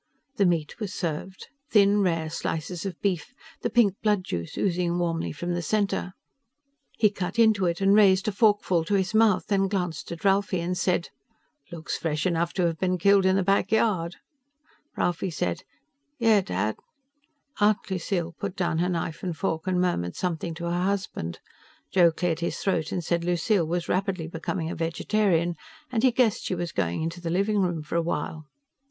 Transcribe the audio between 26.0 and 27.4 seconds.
he guessed she was going into the